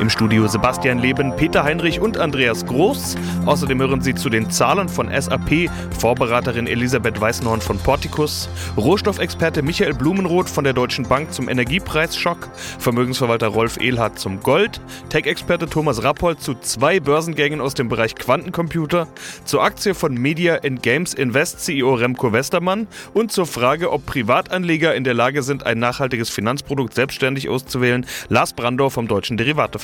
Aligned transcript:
Im 0.00 0.10
Studio 0.10 0.48
Sebastian 0.48 0.98
Leben, 0.98 1.34
Peter 1.36 1.62
Heinrich 1.62 2.00
und 2.00 2.18
Andreas 2.18 2.66
Groß. 2.66 3.16
Außerdem 3.46 3.80
hören 3.80 4.00
Sie 4.00 4.14
zu 4.14 4.28
den 4.28 4.50
Zahlen 4.50 4.88
von 4.88 5.08
SAP, 5.08 5.70
Vorberaterin 5.98 6.66
Elisabeth 6.66 7.20
Weißenhorn 7.20 7.60
von 7.60 7.78
Porticus, 7.78 8.48
Rohstoffexperte 8.76 9.62
Michael 9.62 9.94
Blumenroth 9.94 10.50
von 10.50 10.64
der 10.64 10.72
Deutschen 10.72 11.06
Bank 11.06 11.32
zum 11.32 11.48
Energiepreisschock, 11.48 12.48
Vermögensverwalter 12.78 13.46
Rolf 13.46 13.80
Ehlhardt 13.80 14.18
zum 14.18 14.40
Gold, 14.40 14.80
Tech-Experte 15.10 15.68
Thomas 15.68 16.02
Rappold 16.02 16.40
zu 16.40 16.54
zwei 16.54 16.98
Börsengängen 16.98 17.60
aus 17.60 17.74
dem 17.74 17.88
Bereich 17.88 18.16
Quantencomputer, 18.16 19.06
zur 19.44 19.62
Aktie 19.62 19.94
von 19.94 20.14
Media 20.14 20.58
Games 20.58 21.14
Invest 21.14 21.60
CEO 21.60 21.94
Remco 21.94 22.32
Westermann 22.32 22.88
und 23.14 23.30
zur 23.30 23.46
Frage, 23.46 23.92
ob 23.92 24.06
Privatanleger 24.06 24.94
in 24.94 25.04
der 25.04 25.14
Lage 25.14 25.44
sind, 25.44 25.64
ein 25.64 25.78
nachhaltiges 25.78 26.30
Finanzprodukt 26.30 26.94
selbstständig 26.94 27.48
auszuwählen, 27.48 28.04
Lars 28.28 28.54
Brandor 28.54 28.90
vom 28.90 29.06
Deutschen 29.06 29.36
Derivateverband. 29.36 29.83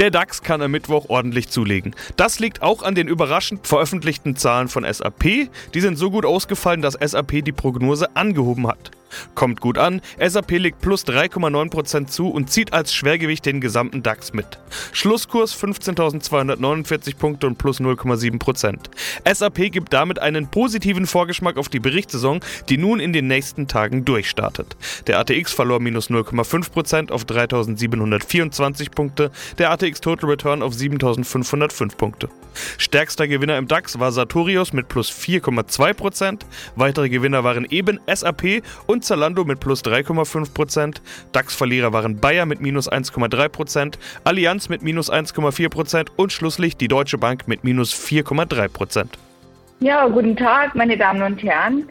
Der 0.00 0.10
DAX 0.10 0.40
kann 0.40 0.62
am 0.62 0.70
Mittwoch 0.70 1.10
ordentlich 1.10 1.50
zulegen. 1.50 1.94
Das 2.16 2.38
liegt 2.38 2.62
auch 2.62 2.82
an 2.82 2.94
den 2.94 3.06
überraschend 3.06 3.66
veröffentlichten 3.66 4.34
Zahlen 4.34 4.68
von 4.68 4.90
SAP. 4.90 5.50
Die 5.74 5.80
sind 5.82 5.98
so 5.98 6.10
gut 6.10 6.24
ausgefallen, 6.24 6.80
dass 6.80 6.94
SAP 6.94 7.44
die 7.44 7.52
Prognose 7.52 8.16
angehoben 8.16 8.66
hat. 8.66 8.92
Kommt 9.34 9.60
gut 9.60 9.78
an, 9.78 10.00
SAP 10.24 10.52
legt 10.52 10.80
plus 10.80 11.04
3,9% 11.06 12.06
zu 12.06 12.28
und 12.28 12.50
zieht 12.50 12.72
als 12.72 12.94
Schwergewicht 12.94 13.44
den 13.46 13.60
gesamten 13.60 14.02
DAX 14.02 14.32
mit. 14.32 14.58
Schlusskurs 14.92 15.54
15.249 15.60 17.16
Punkte 17.16 17.46
und 17.46 17.56
plus 17.56 17.80
0,7%. 17.80 18.76
SAP 19.32 19.72
gibt 19.72 19.92
damit 19.92 20.18
einen 20.18 20.48
positiven 20.48 21.06
Vorgeschmack 21.06 21.56
auf 21.56 21.68
die 21.68 21.80
Berichtssaison, 21.80 22.40
die 22.68 22.78
nun 22.78 23.00
in 23.00 23.12
den 23.12 23.26
nächsten 23.26 23.66
Tagen 23.66 24.04
durchstartet. 24.04 24.76
Der 25.06 25.18
ATX 25.18 25.52
verlor 25.52 25.80
minus 25.80 26.10
0,5% 26.10 27.10
auf 27.10 27.24
3.724 27.24 28.90
Punkte, 28.90 29.30
der 29.58 29.70
ATX 29.70 29.89
Total 29.98 30.30
Return 30.30 30.62
auf 30.62 30.74
7.505 30.74 31.96
Punkte. 31.96 32.28
Stärkster 32.78 33.26
Gewinner 33.26 33.58
im 33.58 33.66
DAX 33.66 33.98
war 33.98 34.12
Sartorius 34.12 34.72
mit 34.72 34.88
plus 34.88 35.10
4,2%, 35.10 36.42
weitere 36.76 37.08
Gewinner 37.08 37.42
waren 37.42 37.66
eben 37.68 37.98
SAP 38.06 38.62
und 38.86 39.00
und 39.00 39.04
Zalando 39.06 39.44
mit 39.44 39.60
plus 39.60 39.82
3,5%. 39.82 41.00
DAX-Verlierer 41.32 41.90
waren 41.94 42.20
Bayer 42.20 42.44
mit 42.44 42.60
minus 42.60 42.92
1,3%, 42.92 43.94
Allianz 44.24 44.68
mit 44.68 44.82
minus 44.82 45.10
1,4% 45.10 46.08
und 46.16 46.32
schlusslich 46.32 46.76
die 46.76 46.88
Deutsche 46.88 47.16
Bank 47.16 47.48
mit 47.48 47.64
minus 47.64 47.94
4,3%. 47.94 49.06
Ja, 49.80 50.06
guten 50.06 50.36
Tag, 50.36 50.74
meine 50.74 50.98
Damen 50.98 51.22
und 51.22 51.42
Herren. 51.42 51.88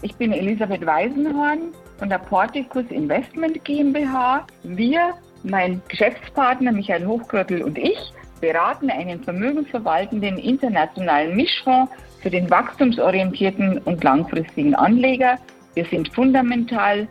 Ich 0.00 0.14
bin 0.14 0.32
Elisabeth 0.32 0.86
Weisenhorn 0.86 1.74
von 1.98 2.08
der 2.08 2.18
Porticus 2.18 2.86
Investment 2.88 3.62
GmbH. 3.64 4.46
Wir, 4.62 5.12
mein 5.46 5.82
Geschäftspartner 5.88 6.72
Michael 6.72 7.06
Hochkröttel 7.06 7.62
und 7.62 7.78
ich, 7.78 8.12
beraten 8.40 8.90
einen 8.90 9.22
vermögensverwaltenden 9.22 10.38
internationalen 10.38 11.34
Mischfonds 11.34 11.90
für 12.20 12.30
den 12.30 12.50
wachstumsorientierten 12.50 13.78
und 13.78 14.04
langfristigen 14.04 14.74
Anleger 14.74 15.38
wir 15.76 15.84
sind 15.84 16.12
fundamental 16.14 17.06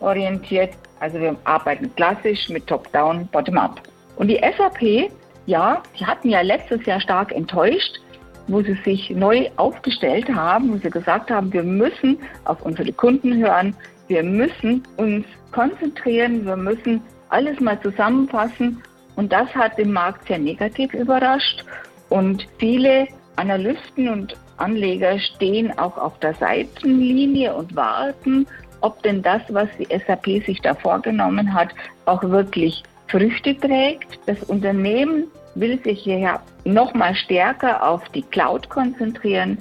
orientiert, 0.00 0.74
also 1.00 1.18
wir 1.18 1.34
arbeiten 1.44 1.90
klassisch 1.96 2.50
mit 2.50 2.66
Top-Down, 2.66 3.26
Bottom-Up. 3.32 3.80
Und 4.16 4.28
die 4.28 4.36
SAP, 4.36 5.10
ja, 5.46 5.82
die 5.98 6.04
hatten 6.04 6.28
ja 6.28 6.42
letztes 6.42 6.84
Jahr 6.84 7.00
stark 7.00 7.32
enttäuscht, 7.32 8.00
wo 8.48 8.60
sie 8.60 8.76
sich 8.84 9.08
neu 9.10 9.48
aufgestellt 9.56 10.28
haben, 10.28 10.74
wo 10.74 10.76
sie 10.76 10.90
gesagt 10.90 11.30
haben, 11.30 11.50
wir 11.54 11.62
müssen 11.62 12.18
auf 12.44 12.60
unsere 12.62 12.92
Kunden 12.92 13.38
hören, 13.38 13.74
wir 14.08 14.22
müssen 14.22 14.82
uns 14.98 15.24
konzentrieren, 15.52 16.44
wir 16.44 16.56
müssen 16.56 17.00
alles 17.32 17.60
mal 17.60 17.80
zusammenfassen. 17.80 18.82
Und 19.16 19.32
das 19.32 19.54
hat 19.54 19.78
den 19.78 19.92
Markt 19.92 20.26
sehr 20.26 20.38
negativ 20.38 20.94
überrascht. 20.94 21.64
Und 22.08 22.46
viele 22.58 23.08
Analysten 23.36 24.08
und 24.08 24.36
Anleger 24.58 25.18
stehen 25.18 25.76
auch 25.78 25.96
auf 25.96 26.18
der 26.20 26.34
Seitenlinie 26.34 27.54
und 27.54 27.74
warten, 27.74 28.46
ob 28.80 29.02
denn 29.02 29.22
das, 29.22 29.42
was 29.48 29.68
die 29.78 29.86
SAP 30.06 30.44
sich 30.44 30.60
da 30.60 30.74
vorgenommen 30.74 31.54
hat, 31.54 31.68
auch 32.04 32.22
wirklich 32.22 32.82
Früchte 33.08 33.56
trägt. 33.56 34.18
Das 34.26 34.42
Unternehmen 34.44 35.26
will 35.54 35.82
sich 35.82 36.00
hier 36.02 36.40
nochmal 36.64 37.14
stärker 37.14 37.86
auf 37.86 38.08
die 38.10 38.22
Cloud 38.22 38.68
konzentrieren, 38.68 39.58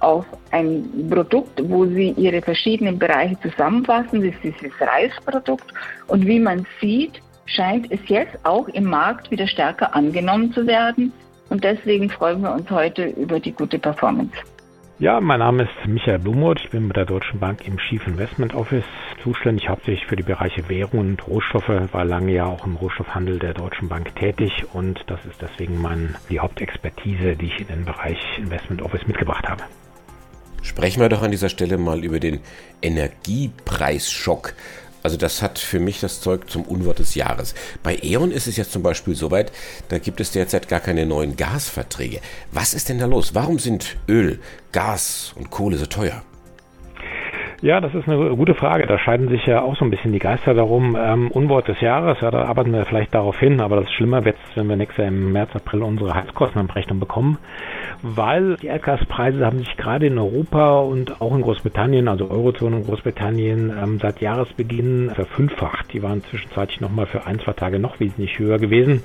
auf 0.00 0.26
ein 0.50 1.08
Produkt, 1.10 1.62
wo 1.68 1.86
sie 1.86 2.10
ihre 2.16 2.42
verschiedenen 2.42 2.98
Bereiche 2.98 3.38
zusammenfassen. 3.40 4.22
Das 4.22 4.34
ist 4.34 4.42
dieses 4.42 4.80
Reisprodukt. 4.80 5.72
Und 6.06 6.26
wie 6.26 6.40
man 6.40 6.66
sieht, 6.80 7.22
scheint 7.46 7.90
es 7.90 8.00
jetzt 8.06 8.38
auch 8.44 8.68
im 8.68 8.84
Markt 8.84 9.30
wieder 9.30 9.46
stärker 9.46 9.94
angenommen 9.94 10.52
zu 10.52 10.66
werden. 10.66 11.12
Und 11.48 11.62
deswegen 11.62 12.10
freuen 12.10 12.42
wir 12.42 12.52
uns 12.52 12.70
heute 12.70 13.06
über 13.06 13.38
die 13.38 13.52
gute 13.52 13.78
Performance. 13.78 14.36
Ja, 14.98 15.20
mein 15.20 15.40
Name 15.40 15.64
ist 15.64 15.86
Michael 15.86 16.20
Blumroth. 16.20 16.58
Ich 16.64 16.70
bin 16.70 16.88
bei 16.88 16.94
der 16.94 17.04
Deutschen 17.04 17.38
Bank 17.38 17.68
im 17.68 17.76
Chief 17.76 18.06
Investment 18.06 18.54
Office 18.54 18.86
zuständig, 19.22 19.68
hauptsächlich 19.68 20.06
für 20.06 20.16
die 20.16 20.22
Bereiche 20.22 20.66
Währung 20.70 21.00
und 21.00 21.28
Rohstoffe, 21.28 21.68
war 21.68 22.04
lange 22.06 22.32
ja 22.32 22.46
auch 22.46 22.64
im 22.64 22.76
Rohstoffhandel 22.76 23.38
der 23.38 23.52
Deutschen 23.52 23.90
Bank 23.90 24.14
tätig 24.16 24.64
und 24.72 25.04
das 25.08 25.22
ist 25.26 25.42
deswegen 25.42 25.82
mein, 25.82 26.14
die 26.30 26.40
Hauptexpertise, 26.40 27.36
die 27.36 27.46
ich 27.46 27.60
in 27.60 27.66
den 27.66 27.84
Bereich 27.84 28.16
Investment 28.38 28.80
Office 28.80 29.06
mitgebracht 29.06 29.46
habe. 29.46 29.64
Sprechen 30.66 31.00
wir 31.00 31.08
doch 31.08 31.22
an 31.22 31.30
dieser 31.30 31.48
Stelle 31.48 31.78
mal 31.78 32.04
über 32.04 32.18
den 32.18 32.40
Energiepreisschock. 32.82 34.52
Also 35.04 35.16
das 35.16 35.40
hat 35.40 35.60
für 35.60 35.78
mich 35.78 36.00
das 36.00 36.20
Zeug 36.20 36.50
zum 36.50 36.64
Unwort 36.64 36.98
des 36.98 37.14
Jahres. 37.14 37.54
Bei 37.84 37.96
E.ON 38.02 38.32
ist 38.32 38.48
es 38.48 38.56
jetzt 38.56 38.72
zum 38.72 38.82
Beispiel 38.82 39.14
soweit, 39.14 39.52
da 39.88 39.98
gibt 39.98 40.20
es 40.20 40.32
derzeit 40.32 40.66
gar 40.68 40.80
keine 40.80 41.06
neuen 41.06 41.36
Gasverträge. 41.36 42.20
Was 42.50 42.74
ist 42.74 42.88
denn 42.88 42.98
da 42.98 43.06
los? 43.06 43.32
Warum 43.32 43.60
sind 43.60 43.96
Öl, 44.08 44.40
Gas 44.72 45.32
und 45.36 45.50
Kohle 45.50 45.78
so 45.78 45.86
teuer? 45.86 46.24
Ja, 47.62 47.80
das 47.80 47.94
ist 47.94 48.06
eine 48.06 48.36
gute 48.36 48.54
Frage. 48.54 48.86
Da 48.86 48.98
scheiden 48.98 49.28
sich 49.28 49.46
ja 49.46 49.62
auch 49.62 49.76
so 49.76 49.84
ein 49.84 49.90
bisschen 49.90 50.12
die 50.12 50.18
Geister 50.18 50.52
darum. 50.52 50.96
Ähm, 51.00 51.30
Unwort 51.30 51.68
des 51.68 51.80
Jahres, 51.80 52.20
ja, 52.20 52.30
da 52.30 52.44
arbeiten 52.44 52.72
wir 52.72 52.84
vielleicht 52.84 53.14
darauf 53.14 53.38
hin, 53.38 53.60
aber 53.60 53.76
das 53.76 53.90
Schlimmer 53.92 54.24
wird 54.24 54.36
wenn 54.54 54.68
wir 54.68 54.76
nächstes 54.76 54.98
Jahr 54.98 55.08
im 55.08 55.32
März, 55.32 55.54
April 55.54 55.82
unsere 55.82 56.14
Heizkostenabrechnung 56.14 57.00
bekommen 57.00 57.38
weil 58.02 58.56
die 58.56 58.66
Erdgaspreise 58.66 59.44
haben 59.44 59.58
sich 59.58 59.76
gerade 59.76 60.06
in 60.06 60.18
Europa 60.18 60.80
und 60.80 61.20
auch 61.20 61.34
in 61.34 61.42
Großbritannien, 61.42 62.08
also 62.08 62.30
Eurozone 62.30 62.76
und 62.76 62.86
Großbritannien, 62.86 63.72
ähm, 63.82 63.98
seit 64.00 64.20
Jahresbeginn 64.20 65.10
verfünffacht. 65.14 65.92
Die 65.92 66.02
waren 66.02 66.22
zwischenzeitlich 66.24 66.80
nochmal 66.80 67.06
für 67.06 67.26
ein, 67.26 67.40
zwei 67.40 67.52
Tage 67.52 67.78
noch 67.78 68.00
wesentlich 68.00 68.38
höher 68.38 68.58
gewesen. 68.58 69.02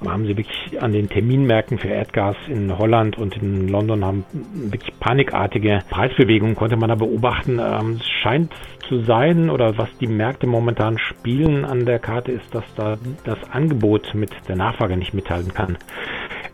Und 0.00 0.10
haben 0.10 0.26
sie 0.26 0.36
wirklich 0.36 0.82
an 0.82 0.92
den 0.92 1.08
Terminmärkten 1.08 1.78
für 1.78 1.88
Erdgas 1.88 2.36
in 2.48 2.76
Holland 2.76 3.18
und 3.18 3.36
in 3.36 3.68
London 3.68 4.04
haben 4.04 4.24
wirklich 4.32 4.92
panikartige 4.98 5.80
Preisbewegungen 5.88 6.54
konnte 6.54 6.76
man 6.76 6.88
da 6.88 6.94
beobachten. 6.94 7.58
Ähm, 7.58 7.91
es 8.00 8.08
scheint 8.08 8.52
zu 8.88 9.00
sein 9.02 9.50
oder 9.50 9.78
was 9.78 9.88
die 10.00 10.06
Märkte 10.06 10.46
momentan 10.46 10.98
spielen 10.98 11.64
an 11.64 11.86
der 11.86 11.98
Karte 11.98 12.32
ist, 12.32 12.54
dass 12.54 12.64
da 12.76 12.98
das 13.24 13.38
Angebot 13.50 14.14
mit 14.14 14.30
der 14.48 14.56
Nachfrage 14.56 14.96
nicht 14.96 15.14
mithalten 15.14 15.54
kann. 15.54 15.78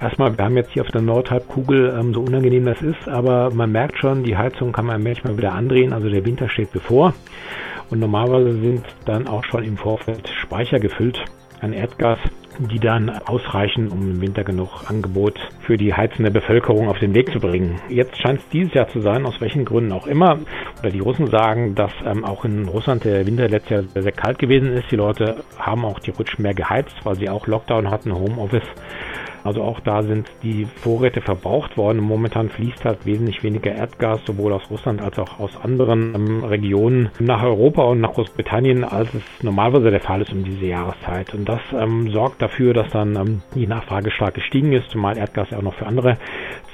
Erstmal, 0.01 0.37
wir 0.37 0.45
haben 0.45 0.57
jetzt 0.57 0.71
hier 0.71 0.83
auf 0.83 0.93
der 0.93 1.03
Nordhalbkugel, 1.03 1.97
ähm, 1.99 2.15
so 2.15 2.21
unangenehm 2.21 2.65
das 2.65 2.81
ist, 2.83 3.09
aber 3.09 3.51
man 3.53 3.73
merkt 3.73 3.99
schon, 3.99 4.23
die 4.23 4.37
Heizung 4.37 4.73
kann 4.73 4.87
man 4.87 5.03
manchmal 5.03 5.37
wieder 5.37 5.53
andrehen, 5.53 5.93
also 5.93 6.09
der 6.09 6.25
Winter 6.25 6.49
steht 6.49 6.73
bevor. 6.73 7.15
Und 7.91 8.01
normalerweise 8.01 8.53
sind 8.61 8.85
dann 9.07 9.27
auch 9.27 9.45
schon 9.45 9.65
im 9.65 9.77
Vorfeld 9.77 10.29
Speicher 10.29 10.79
gefüllt 10.79 11.25
an 11.61 11.73
Erdgas, 11.73 12.19
die 12.59 12.81
dann 12.81 13.11
ausreichen, 13.11 13.89
um 13.89 14.03
im 14.03 14.21
Winter 14.21 14.45
genug 14.45 14.89
Angebot 14.89 15.39
für 15.61 15.77
die 15.77 15.95
heizende 15.95 16.31
Bevölkerung 16.31 16.89
auf 16.89 16.99
den 16.99 17.15
Weg 17.15 17.33
zu 17.33 17.41
bringen. 17.41 17.81
Jetzt 17.89 18.17
scheint 18.17 18.41
es 18.41 18.49
dieses 18.49 18.75
Jahr 18.75 18.89
zu 18.89 19.01
sein, 19.01 19.27
aus 19.27 19.41
welchen 19.41 19.65
Gründen 19.65 19.93
auch 19.93 20.07
immer. 20.07 20.39
Oder 20.81 20.91
die 20.91 21.01
Russen 21.01 21.29
sagen, 21.29 21.75
dass 21.75 21.93
ähm, 22.05 22.25
auch 22.25 22.45
in 22.45 22.67
Russland 22.69 23.05
der 23.05 23.27
Winter 23.27 23.49
letztes 23.49 23.71
Jahr 23.71 23.83
sehr, 23.95 24.03
sehr 24.03 24.13
kalt 24.13 24.39
gewesen 24.39 24.73
ist. 24.73 24.91
Die 24.91 24.97
Leute 24.97 25.37
haben 25.59 25.85
auch 25.85 26.01
die 26.01 26.11
Rutschen 26.11 26.43
mehr 26.43 26.55
geheizt, 26.55 26.95
weil 27.05 27.17
sie 27.17 27.29
auch 27.29 27.47
Lockdown 27.47 27.91
hatten, 27.91 28.13
Homeoffice 28.15 28.69
Also 29.49 29.63
auch 29.63 29.81
da 29.81 30.03
sind 30.03 30.31
die 30.43 30.67
Vorräte 30.67 31.23
verbraucht 31.23 31.79
worden. 31.79 32.03
Momentan 32.03 32.51
fließt 32.51 32.85
halt 32.85 33.07
wesentlich 33.07 33.43
weniger 33.43 33.75
Erdgas, 33.75 34.21
sowohl 34.27 34.53
aus 34.53 34.71
Russland 34.71 35.01
als 35.01 35.19
auch 35.19 35.41
aus 35.41 35.57
anderen 35.63 36.15
ähm, 36.15 36.45
Regionen 36.45 37.09
nach 37.19 37.43
Europa 37.43 37.83
und 37.85 37.99
nach 38.03 38.13
Großbritannien, 38.13 38.85
als 38.85 39.09
es 39.15 39.23
normalerweise 39.43 39.91
der 39.91 40.03
Fall 40.03 40.21
ist 40.21 40.33
um 40.35 40.45
diese 40.45 40.67
Jahreszeit. 40.67 41.33
Und 41.33 41.49
das 41.49 41.63
ähm, 41.73 42.11
sorgt 42.11 42.43
dafür, 42.43 42.75
dass 42.75 42.91
dann 42.91 43.17
ähm, 43.17 43.43
die 43.55 43.67
Nachfrage 43.67 44.11
stark 44.11 44.35
gestiegen 44.35 44.75
ist, 44.75 44.91
zumal 44.91 45.17
Erdgas 45.17 45.49
ja 45.49 45.57
auch 45.57 45.63
noch 45.63 45.75
für 45.75 45.87
andere 45.87 46.19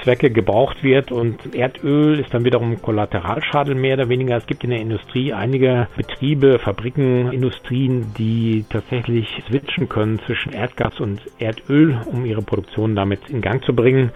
Zwecke 0.04 0.30
gebraucht 0.30 0.82
wird 0.84 1.10
und 1.10 1.54
Erdöl 1.54 2.20
ist 2.20 2.32
dann 2.32 2.44
wiederum 2.44 2.80
Kollateralschaden 2.80 3.80
mehr 3.80 3.94
oder 3.94 4.08
weniger. 4.10 4.36
Es 4.36 4.46
gibt 4.46 4.62
in 4.62 4.70
der 4.70 4.80
Industrie 4.80 5.32
einige 5.32 5.88
Betriebe, 5.96 6.58
Fabriken, 6.58 7.32
Industrien, 7.32 8.12
die 8.18 8.66
tatsächlich 8.68 9.42
switchen 9.48 9.88
können 9.88 10.20
zwischen 10.26 10.52
Erdgas 10.52 11.00
und 11.00 11.22
Erdöl, 11.38 11.98
um 12.04 12.26
ihre 12.26 12.42
Produktion 12.42 12.94
damit 12.94 13.30
in 13.30 13.40
Gang 13.40 13.64
zu 13.64 13.74
bringen. 13.74 14.10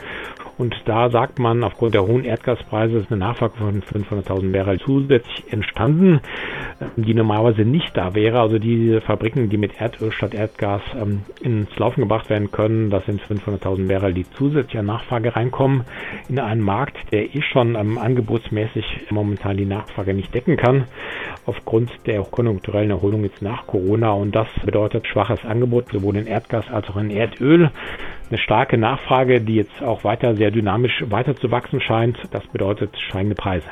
Und 0.58 0.75
da 0.87 1.08
sagt 1.08 1.38
man, 1.38 1.62
aufgrund 1.62 1.94
der 1.94 2.05
hohen 2.05 2.25
Erdgaspreise 2.25 2.99
ist 2.99 3.12
eine 3.12 3.20
Nachfrage 3.20 3.56
von 3.56 3.81
500.000 3.81 4.50
Barrel 4.50 4.81
zusätzlich 4.81 5.52
entstanden, 5.52 6.20
die 6.96 7.14
normalerweise 7.14 7.62
nicht 7.62 7.96
da 7.96 8.14
wäre. 8.14 8.40
Also 8.40 8.58
diese 8.58 9.00
Fabriken, 9.00 9.50
die 9.50 9.56
mit 9.56 9.81
Erdöl 9.81 10.10
statt 10.10 10.34
Erdgas 10.34 10.82
ähm, 11.00 11.22
ins 11.40 11.75
Laufen 11.78 12.00
gebracht 12.00 12.28
werden 12.28 12.50
können, 12.50 12.90
das 12.90 13.06
sind 13.06 13.22
500.000 13.22 13.87
Barrel, 13.87 14.12
die 14.12 14.26
zusätzlich 14.31 14.78
an 14.78 14.87
Nachfrage 14.87 15.37
reinkommen 15.37 15.84
in 16.28 16.40
einen 16.40 16.62
Markt, 16.62 16.96
der 17.12 17.37
eh 17.37 17.43
schon 17.43 17.76
ähm, 17.76 17.96
angebotsmäßig 17.96 19.06
momentan 19.11 19.56
die 19.56 19.64
Nachfrage 19.64 20.12
nicht 20.12 20.34
decken 20.34 20.56
kann, 20.56 20.87
aufgrund 21.46 21.90
der 22.06 22.22
konjunkturellen 22.22 22.90
Erholung 22.90 23.22
jetzt 23.22 23.43
nach 23.43 23.64
Corona. 23.69 24.11
Und 24.11 24.34
das 24.34 24.49
bedeutet 24.64 25.06
schwaches 25.06 25.44
Angebot, 25.44 25.93
sowohl 25.93 26.16
in 26.16 26.26
Erdgas 26.26 26.69
als 26.69 26.88
auch 26.90 26.96
in 26.96 27.11
Erdöl 27.11 27.70
eine 28.30 28.38
starke 28.38 28.78
Nachfrage, 28.78 29.40
die 29.40 29.56
jetzt 29.56 29.82
auch 29.82 30.04
weiter 30.04 30.34
sehr 30.34 30.50
dynamisch 30.50 31.04
weiter 31.08 31.34
zu 31.36 31.50
wachsen 31.50 31.80
scheint. 31.80 32.19
Das 32.30 32.46
bedeutet 32.46 32.96
steigende 33.08 33.34
Preise. 33.34 33.66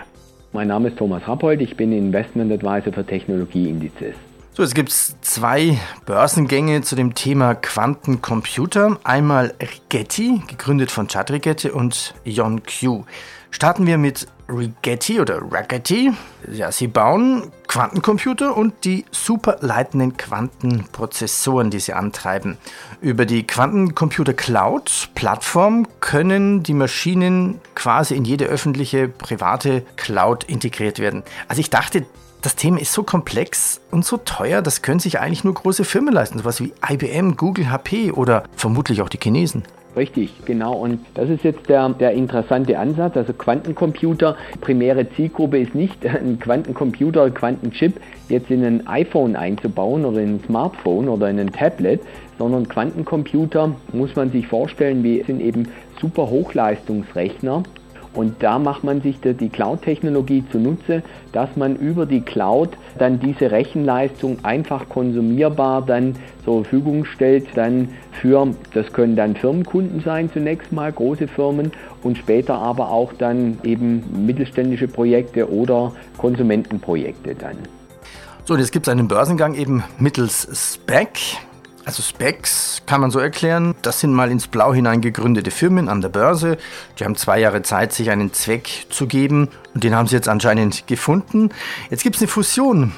Mein 0.53 0.69
Name 0.69 0.89
ist 0.89 0.99
Thomas 0.99 1.27
Rappold, 1.29 1.61
ich 1.61 1.77
bin 1.77 1.93
Investment 1.93 2.51
Advisor 2.51 2.93
für 2.93 3.05
Technologieindizes. 3.05 4.17
So, 4.57 4.63
es 4.63 4.73
gibt 4.73 4.91
zwei 4.91 5.79
Börsengänge 6.07 6.81
zu 6.81 6.97
dem 6.97 7.15
Thema 7.15 7.55
Quantencomputer. 7.55 8.99
Einmal 9.05 9.53
Rigetti, 9.61 10.41
gegründet 10.47 10.91
von 10.91 11.09
Chad 11.09 11.31
Rigetti 11.31 11.69
und 11.69 12.15
Yon 12.25 12.63
Q. 12.63 13.05
Starten 13.51 13.87
wir 13.87 13.99
mit 13.99 14.29
Rigetti 14.49 15.21
oder 15.21 15.43
Rigetti. 15.43 16.11
Ja, 16.51 16.73
sie 16.73 16.87
bauen 16.87 17.53
Quantencomputer 17.69 18.57
und 18.57 18.87
die 18.87 19.05
superleitenden 19.11 20.17
Quantenprozessoren, 20.17 21.69
die 21.69 21.81
sie 21.81 21.93
antreiben. 21.93 22.57
Über 23.03 23.27
die 23.27 23.47
Quantencomputer 23.47 24.33
Cloud 24.33 25.11
Plattform 25.15 25.87
können 26.01 26.63
die 26.63 26.73
Maschinen 26.73 27.61
quasi 27.75 28.15
in 28.15 28.25
jede 28.25 28.47
öffentliche 28.47 29.09
private 29.09 29.85
Cloud 29.97 30.45
integriert 30.45 30.99
werden. 30.99 31.25
Also 31.47 31.61
ich 31.61 31.69
dachte, 31.69 32.07
das 32.47 32.55
Thema 32.55 32.81
ist 32.81 32.93
so 32.93 33.03
komplex 33.03 33.81
und 33.91 34.05
so 34.05 34.19
teuer, 34.19 34.63
das 34.63 34.81
können 34.81 35.01
sich 35.01 35.19
eigentlich 35.19 35.43
nur 35.43 35.55
große 35.55 35.83
Firmen 35.83 36.15
leisten, 36.15 36.39
sowas 36.39 36.61
wie 36.61 36.73
IBM, 36.89 37.37
Google, 37.37 37.73
HP 37.73 38.13
oder 38.13 38.45
vermutlich 38.55 39.03
auch 39.03 39.09
die 39.09 39.19
Chinesen. 39.21 39.65
Richtig, 39.97 40.33
genau. 40.45 40.75
Und 40.75 41.01
das 41.15 41.29
ist 41.29 41.43
jetzt 41.43 41.69
der, 41.69 41.89
der 41.89 42.13
interessante 42.13 42.79
Ansatz. 42.79 43.17
Also 43.17 43.33
Quantencomputer, 43.33 44.37
primäre 44.61 45.11
Zielgruppe 45.11 45.59
ist 45.59 45.75
nicht 45.75 46.07
ein 46.07 46.39
Quantencomputer, 46.39 47.31
Quantenchip 47.31 48.01
jetzt 48.29 48.49
in 48.49 48.65
ein 48.65 48.87
iPhone 48.87 49.35
einzubauen 49.35 50.05
oder 50.05 50.21
in 50.21 50.37
ein 50.37 50.41
Smartphone 50.47 51.09
oder 51.09 51.29
in 51.29 51.41
ein 51.41 51.51
Tablet, 51.51 52.01
sondern 52.39 52.69
Quantencomputer 52.69 53.75
muss 53.93 54.15
man 54.15 54.31
sich 54.31 54.47
vorstellen, 54.47 55.03
wie 55.03 55.21
sind 55.25 55.41
eben 55.41 55.67
super 56.01 56.31
Hochleistungsrechner 56.31 57.65
und 58.17 58.43
da 58.43 58.59
macht 58.59 58.83
man 58.83 59.03
sich 59.03 59.21
die 59.21 59.49
Cloud-Technologie 59.49 60.45
zunutze, 60.51 61.03
dass 61.33 61.55
man 61.55 61.77
über 61.77 62.07
die 62.07 62.23
Cloud 62.23 62.71
dann 62.99 63.21
diese 63.21 63.51
Rechenleistung 63.51 64.39
einfach 64.43 64.89
konsumierbar 64.89 65.83
dann 65.83 66.17
zur 66.45 66.63
Verfügung 66.63 67.05
stellt, 67.05 67.47
dann 67.55 67.89
für, 68.13 68.49
das 68.73 68.93
können 68.93 69.17
dann 69.17 69.37
Firmenkunden 69.37 70.01
sein 70.01 70.31
zunächst 70.33 70.73
mal, 70.73 70.91
große 70.91 71.29
Firmen 71.29 71.73
und 72.03 72.17
später 72.17 72.55
aber 72.55 72.91
auch 72.91 73.13
dann 73.13 73.59
eben 73.63 74.03
mittelständische 74.27 74.89
Projekte 74.89 75.53
oder 75.53 75.93
Konsumentenprojekte 76.17 77.35
dann. 77.35 77.59
So, 78.47 78.57
jetzt 78.57 78.73
gibt 78.73 78.87
es 78.87 78.93
einen 78.93 79.09
Börsengang 79.09 79.55
eben 79.55 79.85
mittels 79.99 80.49
SPEC. 80.53 81.19
Also 81.87 82.03
Specs 82.03 82.83
kann 82.85 83.01
man 83.01 83.13
so 83.13 83.21
erklären, 83.21 83.77
das 83.83 84.01
sind 84.01 84.13
mal 84.13 84.33
ins 84.33 84.49
Blau 84.49 84.75
hinein 84.75 85.01
gegründete 85.01 85.53
Firmen 85.53 85.89
an 85.89 86.01
der 86.01 86.09
Börse. 86.09 86.59
Die 86.99 87.05
haben 87.05 87.15
zwei 87.15 87.39
Jahre 87.39 87.63
Zeit, 87.63 87.93
sich 87.93 88.11
einen 88.11 88.33
Zweck 88.33 88.87
zu 88.91 89.07
geben 89.07 89.51
und 89.73 89.85
den 89.85 89.95
haben 89.95 90.09
sie 90.09 90.17
jetzt 90.17 90.29
anscheinend 90.29 90.89
gefunden. 90.89 91.51
Jetzt 91.89 92.03
gibt 92.03 92.17
es 92.17 92.23
eine 92.23 92.29
Fusion 92.29 92.91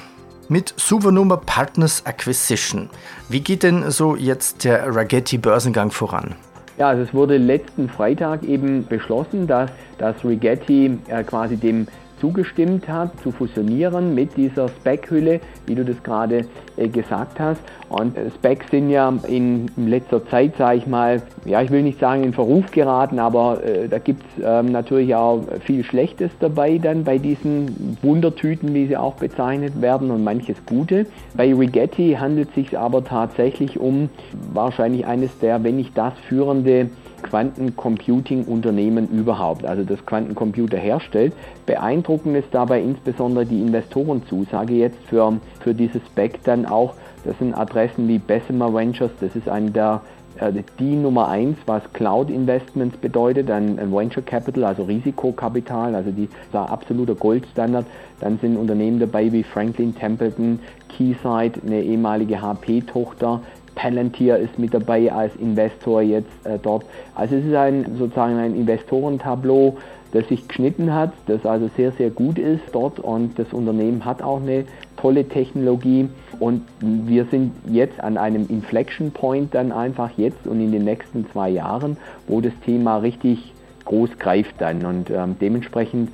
mit 0.47 0.73
Supernova 0.75 1.37
Partners 1.37 2.03
Acquisition. 2.07 2.89
Wie 3.29 3.41
geht 3.41 3.61
denn 3.61 3.91
so 3.91 4.15
jetzt 4.15 4.63
der 4.63 4.87
Ragetti 4.95 5.37
Börsengang 5.37 5.91
voran? 5.91 6.33
Ja, 6.79 6.87
also 6.87 7.03
es 7.03 7.13
wurde 7.13 7.37
letzten 7.37 7.89
Freitag 7.89 8.41
eben 8.41 8.87
beschlossen, 8.87 9.45
dass, 9.45 9.69
dass 9.99 10.15
Rigetti 10.25 10.97
äh, 11.09 11.23
quasi 11.23 11.57
dem 11.57 11.87
zugestimmt 12.19 12.87
hat, 12.87 13.19
zu 13.21 13.31
fusionieren 13.31 14.13
mit 14.15 14.35
dieser 14.37 14.69
Spec-Hülle, 14.69 15.39
wie 15.65 15.75
du 15.75 15.85
das 15.85 16.01
gerade 16.03 16.45
äh, 16.77 16.87
gesagt 16.87 17.39
hast. 17.39 17.61
Und 17.89 18.17
äh, 18.17 18.29
Specs 18.31 18.69
sind 18.71 18.89
ja 18.89 19.11
in, 19.27 19.67
letzter 19.75 20.25
Zeit, 20.27 20.55
sage 20.57 20.77
ich 20.77 20.87
mal, 20.87 21.21
ja, 21.45 21.61
ich 21.61 21.71
will 21.71 21.83
nicht 21.83 21.99
sagen 21.99 22.23
in 22.23 22.33
Verruf 22.33 22.71
geraten, 22.71 23.19
aber 23.19 23.63
äh, 23.63 23.87
da 23.87 23.97
gibt 23.97 24.23
es 24.23 24.43
ähm, 24.45 24.71
natürlich 24.71 25.15
auch 25.15 25.43
viel 25.65 25.83
Schlechtes 25.83 26.31
dabei 26.39 26.77
dann 26.77 27.03
bei 27.03 27.17
diesen 27.17 27.97
Wundertüten, 28.01 28.73
wie 28.73 28.87
sie 28.87 28.97
auch 28.97 29.15
bezeichnet 29.15 29.81
werden 29.81 30.11
und 30.11 30.23
manches 30.23 30.57
Gute. 30.65 31.05
Bei 31.35 31.53
Rigetti 31.53 32.17
handelt 32.19 32.49
es 32.49 32.55
sich 32.55 32.77
aber 32.77 33.03
tatsächlich 33.03 33.79
um 33.79 34.09
wahrscheinlich 34.53 35.05
eines 35.05 35.37
der, 35.39 35.63
wenn 35.63 35.77
nicht 35.77 35.97
das 35.97 36.13
führende 36.27 36.89
Quantencomputing-Unternehmen 37.21 39.07
überhaupt, 39.09 39.65
also 39.65 39.83
das 39.83 40.05
Quantencomputer 40.05 40.77
herstellt. 40.77 41.33
Beeindruckend 41.65 42.35
ist 42.35 42.49
dabei 42.51 42.81
insbesondere 42.81 43.45
die 43.45 43.61
Investorenzusage 43.61 44.73
jetzt 44.73 44.99
für, 45.07 45.39
für 45.61 45.73
dieses 45.73 46.01
Spec 46.07 46.43
dann 46.43 46.65
auch. 46.65 46.95
Das 47.25 47.37
sind 47.37 47.53
Adressen 47.53 48.07
wie 48.07 48.17
Bessemer 48.17 48.73
Ventures, 48.73 49.11
das 49.19 49.35
ist 49.35 49.49
eine 49.49 49.71
der 49.71 50.01
äh, 50.39 50.63
die 50.79 50.95
Nummer 50.95 51.27
eins, 51.27 51.57
was 51.65 51.81
Cloud 51.93 52.29
Investments 52.29 52.97
bedeutet, 52.97 53.51
ein, 53.51 53.77
Venture 53.91 54.23
Capital, 54.23 54.63
also 54.63 54.83
Risikokapital, 54.83 55.95
also 55.95 56.11
die 56.11 56.29
war 56.51 56.69
absoluter 56.69 57.15
Goldstandard. 57.15 57.85
Dann 58.19 58.39
sind 58.39 58.57
Unternehmen 58.57 58.99
dabei 58.99 59.31
wie 59.31 59.43
Franklin 59.43 59.95
Templeton, 59.95 60.59
Keysight, 60.89 61.61
eine 61.65 61.81
ehemalige 61.81 62.41
HP-Tochter, 62.41 63.41
Palantir 63.79 64.35
ist 64.35 64.59
mit 64.59 64.73
dabei 64.73 65.09
als 65.09 65.33
Investor 65.37 66.01
jetzt 66.01 66.27
äh, 66.43 66.59
dort. 66.61 66.83
Also 67.15 67.35
es 67.35 67.45
ist 67.45 67.55
ein 67.55 67.95
sozusagen 67.97 68.37
ein 68.37 68.53
Investorentableau, 68.53 69.77
das 70.11 70.27
sich 70.27 70.47
geschnitten 70.49 70.93
hat, 70.93 71.13
das 71.27 71.45
also 71.45 71.69
sehr, 71.77 71.93
sehr 71.93 72.09
gut 72.09 72.37
ist 72.39 72.63
dort 72.73 72.99
und 72.99 73.39
das 73.39 73.53
Unternehmen 73.53 74.03
hat 74.03 74.21
auch 74.21 74.41
eine 74.41 74.65
tolle 74.97 75.25
Technologie 75.29 76.09
und 76.39 76.63
wir 76.81 77.25
sind 77.25 77.53
jetzt 77.71 78.01
an 78.01 78.17
einem 78.17 78.47
Inflection 78.49 79.11
Point 79.11 79.53
dann 79.55 79.71
einfach 79.71 80.09
jetzt 80.17 80.45
und 80.45 80.59
in 80.59 80.73
den 80.73 80.83
nächsten 80.83 81.25
zwei 81.31 81.49
Jahren, 81.49 81.95
wo 82.27 82.41
das 82.41 82.53
Thema 82.65 82.97
richtig 82.97 83.53
groß 83.85 84.17
greift 84.19 84.55
dann 84.59 84.83
und 84.85 85.09
ähm, 85.09 85.37
dementsprechend 85.39 86.09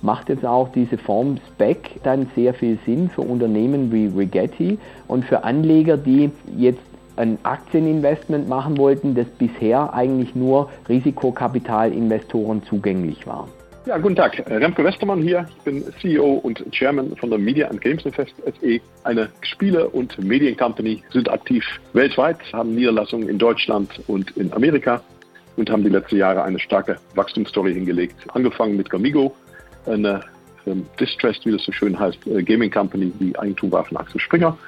macht 0.00 0.30
jetzt 0.30 0.46
auch 0.46 0.70
diese 0.70 0.96
Form 0.96 1.36
Spec 1.48 2.00
dann 2.02 2.28
sehr 2.34 2.54
viel 2.54 2.78
Sinn 2.86 3.10
für 3.10 3.20
Unternehmen 3.20 3.92
wie 3.92 4.06
Rigetti 4.06 4.78
und 5.06 5.26
für 5.26 5.44
Anleger, 5.44 5.98
die 5.98 6.30
jetzt 6.56 6.80
ein 7.20 7.38
Aktieninvestment 7.42 8.48
machen 8.48 8.78
wollten, 8.78 9.14
das 9.14 9.26
bisher 9.26 9.92
eigentlich 9.92 10.34
nur 10.34 10.70
Risikokapitalinvestoren 10.88 12.62
zugänglich 12.64 13.26
war. 13.26 13.46
Ja, 13.86 13.98
guten 13.98 14.16
Tag. 14.16 14.42
Remke 14.46 14.84
Westermann 14.84 15.22
hier. 15.22 15.46
Ich 15.56 15.64
bin 15.64 15.84
CEO 16.00 16.34
und 16.42 16.62
Chairman 16.70 17.16
von 17.16 17.30
der 17.30 17.38
Media 17.38 17.68
and 17.68 17.80
Games 17.80 18.04
Invest 18.04 18.34
SE. 18.44 18.80
Eine 19.04 19.28
Spiele- 19.42 19.88
und 19.88 20.18
Mediencompany, 20.22 21.02
sind 21.10 21.30
aktiv 21.30 21.64
weltweit, 21.92 22.38
haben 22.52 22.74
Niederlassungen 22.74 23.28
in 23.28 23.38
Deutschland 23.38 23.90
und 24.06 24.36
in 24.36 24.52
Amerika 24.52 25.02
und 25.56 25.70
haben 25.70 25.82
die 25.82 25.88
letzten 25.90 26.16
Jahre 26.16 26.42
eine 26.42 26.58
starke 26.58 26.96
Wachstumsstory 27.14 27.72
hingelegt. 27.72 28.16
Angefangen 28.34 28.76
mit 28.76 28.90
Gamigo, 28.90 29.34
eine 29.86 30.20
ähm, 30.66 30.86
Distressed, 30.98 31.46
wie 31.46 31.52
das 31.52 31.64
so 31.64 31.72
schön 31.72 31.98
heißt, 31.98 32.26
äh, 32.26 32.42
Gaming 32.42 32.70
Company, 32.70 33.12
die 33.18 33.38
Eigentum 33.38 33.72
war 33.72 33.84
von 33.84 33.96
Axel 33.96 34.20
Springer 34.20 34.58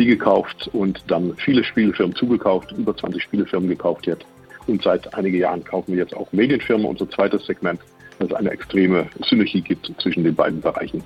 die 0.00 0.06
gekauft 0.06 0.70
und 0.72 1.02
dann 1.08 1.34
viele 1.36 1.62
Spielefirmen 1.62 2.16
zugekauft, 2.16 2.72
über 2.72 2.96
20 2.96 3.22
Spielefirmen 3.22 3.68
gekauft 3.68 4.06
jetzt. 4.06 4.24
Und 4.66 4.82
seit 4.82 5.12
einigen 5.14 5.38
Jahren 5.38 5.62
kaufen 5.62 5.92
wir 5.92 5.98
jetzt 5.98 6.16
auch 6.16 6.32
Medienfirmen, 6.32 6.86
unser 6.86 7.08
zweites 7.10 7.44
Segment, 7.44 7.80
dass 8.18 8.30
es 8.30 8.34
eine 8.34 8.50
extreme 8.50 9.06
Synergie 9.28 9.60
gibt 9.60 9.92
zwischen 10.00 10.24
den 10.24 10.34
beiden 10.34 10.60
Bereichen. 10.60 11.02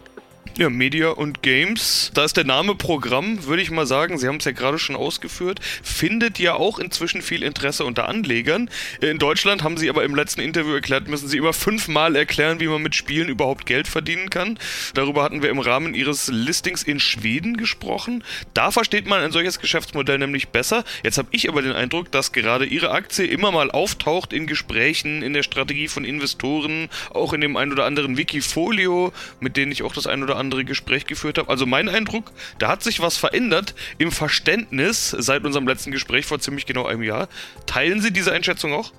Ja, 0.56 0.70
Media 0.70 1.08
und 1.08 1.42
Games. 1.42 2.12
Da 2.14 2.24
ist 2.24 2.36
der 2.36 2.44
Name 2.44 2.76
Programm, 2.76 3.44
würde 3.46 3.60
ich 3.60 3.72
mal 3.72 3.86
sagen, 3.86 4.18
Sie 4.18 4.28
haben 4.28 4.36
es 4.36 4.44
ja 4.44 4.52
gerade 4.52 4.78
schon 4.78 4.94
ausgeführt, 4.94 5.58
findet 5.82 6.38
ja 6.38 6.54
auch 6.54 6.78
inzwischen 6.78 7.22
viel 7.22 7.42
Interesse 7.42 7.84
unter 7.84 8.08
Anlegern. 8.08 8.70
In 9.00 9.18
Deutschland 9.18 9.64
haben 9.64 9.76
Sie 9.76 9.88
aber 9.88 10.04
im 10.04 10.14
letzten 10.14 10.40
Interview 10.42 10.74
erklärt, 10.74 11.08
müssen 11.08 11.26
Sie 11.26 11.38
immer 11.38 11.52
fünfmal 11.52 12.14
erklären, 12.14 12.60
wie 12.60 12.68
man 12.68 12.82
mit 12.82 12.94
Spielen 12.94 13.28
überhaupt 13.28 13.66
Geld 13.66 13.88
verdienen 13.88 14.30
kann. 14.30 14.56
Darüber 14.94 15.24
hatten 15.24 15.42
wir 15.42 15.50
im 15.50 15.58
Rahmen 15.58 15.92
Ihres 15.92 16.28
Listings 16.28 16.84
in 16.84 17.00
Schweden 17.00 17.56
gesprochen. 17.56 18.22
Da 18.54 18.70
versteht 18.70 19.08
man 19.08 19.22
ein 19.22 19.32
solches 19.32 19.58
Geschäftsmodell 19.58 20.18
nämlich 20.18 20.50
besser. 20.50 20.84
Jetzt 21.02 21.18
habe 21.18 21.26
ich 21.32 21.48
aber 21.48 21.62
den 21.62 21.72
Eindruck, 21.72 22.12
dass 22.12 22.30
gerade 22.30 22.64
Ihre 22.64 22.92
Aktie 22.92 23.26
immer 23.26 23.50
mal 23.50 23.72
auftaucht 23.72 24.32
in 24.32 24.46
Gesprächen, 24.46 25.20
in 25.20 25.32
der 25.32 25.42
Strategie 25.42 25.88
von 25.88 26.04
Investoren, 26.04 26.90
auch 27.10 27.32
in 27.32 27.40
dem 27.40 27.56
ein 27.56 27.72
oder 27.72 27.86
anderen 27.86 28.16
Wikifolio, 28.16 29.12
mit 29.40 29.56
denen 29.56 29.72
ich 29.72 29.82
auch 29.82 29.92
das 29.92 30.06
ein 30.06 30.22
oder 30.22 30.36
andere 30.36 30.43
andere 30.44 30.64
Gespräch 30.64 31.06
geführt 31.06 31.38
habe. 31.38 31.48
Also 31.48 31.66
mein 31.66 31.88
Eindruck, 31.88 32.32
da 32.58 32.68
hat 32.68 32.82
sich 32.82 33.00
was 33.00 33.16
verändert 33.16 33.74
im 33.98 34.12
Verständnis 34.12 35.10
seit 35.10 35.44
unserem 35.44 35.66
letzten 35.66 35.90
Gespräch 35.90 36.26
vor 36.26 36.38
ziemlich 36.38 36.66
genau 36.66 36.86
einem 36.86 37.02
Jahr. 37.02 37.28
Teilen 37.66 38.00
Sie 38.00 38.12
diese 38.12 38.32
Einschätzung 38.32 38.72
auch? 38.72 38.92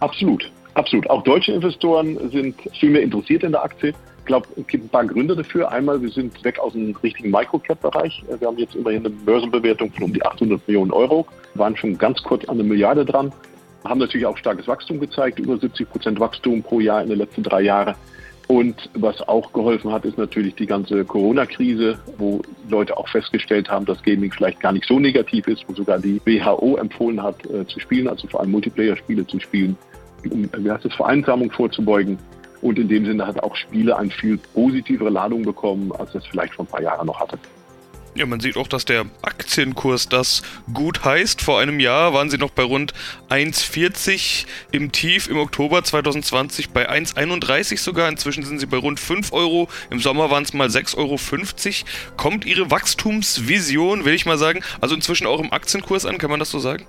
Absolut, 0.00 0.50
absolut. 0.74 1.08
Auch 1.08 1.22
deutsche 1.22 1.52
Investoren 1.52 2.30
sind 2.30 2.56
viel 2.78 2.90
mehr 2.90 3.02
interessiert 3.02 3.44
in 3.44 3.52
der 3.52 3.62
Aktie. 3.62 3.94
Ich 4.18 4.26
glaube, 4.26 4.46
es 4.56 4.66
gibt 4.68 4.84
ein 4.84 4.88
paar 4.88 5.04
Gründe 5.04 5.34
dafür. 5.34 5.70
Einmal, 5.70 6.00
wir 6.00 6.10
sind 6.10 6.44
weg 6.44 6.58
aus 6.58 6.74
dem 6.74 6.94
richtigen 7.02 7.30
Microcap-Bereich. 7.30 8.22
Wir 8.38 8.46
haben 8.46 8.58
jetzt 8.58 8.74
immerhin 8.74 9.04
eine 9.04 9.10
Börsenbewertung 9.10 9.92
von 9.92 10.04
um 10.04 10.12
die 10.12 10.24
800 10.24 10.66
Millionen 10.68 10.92
Euro, 10.92 11.26
waren 11.54 11.76
schon 11.76 11.98
ganz 11.98 12.22
kurz 12.22 12.44
an 12.44 12.54
eine 12.54 12.62
Milliarde 12.62 13.04
dran, 13.04 13.32
haben 13.84 13.98
natürlich 13.98 14.26
auch 14.26 14.36
starkes 14.36 14.68
Wachstum 14.68 15.00
gezeigt, 15.00 15.40
über 15.40 15.56
70 15.56 15.90
Prozent 15.90 16.20
Wachstum 16.20 16.62
pro 16.62 16.78
Jahr 16.78 17.02
in 17.02 17.08
den 17.08 17.18
letzten 17.18 17.42
drei 17.42 17.62
Jahren. 17.62 17.96
Und 18.48 18.90
was 18.94 19.20
auch 19.28 19.52
geholfen 19.52 19.92
hat, 19.92 20.04
ist 20.04 20.18
natürlich 20.18 20.54
die 20.56 20.66
ganze 20.66 21.04
Corona-Krise, 21.04 21.98
wo 22.18 22.42
Leute 22.68 22.96
auch 22.96 23.08
festgestellt 23.08 23.70
haben, 23.70 23.86
dass 23.86 24.02
Gaming 24.02 24.32
vielleicht 24.32 24.60
gar 24.60 24.72
nicht 24.72 24.86
so 24.86 24.98
negativ 24.98 25.46
ist, 25.46 25.64
wo 25.68 25.74
sogar 25.74 25.98
die 25.98 26.20
WHO 26.26 26.76
empfohlen 26.76 27.22
hat, 27.22 27.36
äh, 27.46 27.66
zu 27.66 27.80
spielen, 27.80 28.08
also 28.08 28.28
vor 28.28 28.40
allem 28.40 28.50
Multiplayer-Spiele 28.50 29.26
zu 29.26 29.40
spielen, 29.40 29.76
um 30.30 30.48
wie 30.58 30.70
heißt 30.70 30.84
es, 30.84 30.94
Vereinsamung 30.94 31.50
vorzubeugen. 31.50 32.18
Und 32.60 32.78
in 32.78 32.88
dem 32.88 33.06
Sinne 33.06 33.26
hat 33.26 33.42
auch 33.42 33.56
Spiele 33.56 33.96
eine 33.96 34.10
viel 34.10 34.38
positivere 34.54 35.10
Ladung 35.10 35.42
bekommen, 35.42 35.90
als 35.98 36.14
es 36.14 36.24
vielleicht 36.26 36.54
vor 36.54 36.64
ein 36.64 36.68
paar 36.68 36.82
Jahren 36.82 37.06
noch 37.06 37.18
hatte. 37.18 37.38
Ja, 38.14 38.26
man 38.26 38.40
sieht 38.40 38.58
auch, 38.58 38.68
dass 38.68 38.84
der 38.84 39.06
Aktienkurs 39.22 40.06
das 40.06 40.42
gut 40.74 41.02
heißt. 41.02 41.40
Vor 41.40 41.60
einem 41.60 41.80
Jahr 41.80 42.12
waren 42.12 42.28
sie 42.28 42.36
noch 42.36 42.50
bei 42.50 42.62
rund 42.62 42.92
1,40 43.30 44.44
im 44.70 44.92
Tief 44.92 45.28
im 45.28 45.38
Oktober 45.38 45.82
2020 45.82 46.70
bei 46.70 46.90
1,31 46.90 47.78
sogar. 47.78 48.10
Inzwischen 48.10 48.44
sind 48.44 48.58
sie 48.58 48.66
bei 48.66 48.76
rund 48.76 49.00
5 49.00 49.32
Euro. 49.32 49.66
Im 49.88 49.98
Sommer 49.98 50.30
waren 50.30 50.42
es 50.42 50.52
mal 50.52 50.68
6,50 50.68 50.98
Euro. 50.98 52.16
Kommt 52.18 52.44
ihre 52.44 52.70
Wachstumsvision, 52.70 54.04
will 54.04 54.14
ich 54.14 54.26
mal 54.26 54.36
sagen, 54.36 54.62
also 54.82 54.94
inzwischen 54.94 55.26
auch 55.26 55.40
im 55.40 55.50
Aktienkurs 55.50 56.04
an, 56.04 56.18
kann 56.18 56.30
man 56.30 56.38
das 56.38 56.50
so 56.50 56.58
sagen? 56.58 56.86